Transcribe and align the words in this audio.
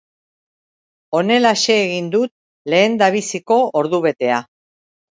Honelaxe 1.17 1.77
egin 1.83 2.09
dut 2.17 2.35
lehendabiziko 2.75 3.63
ordubetea. 3.87 4.45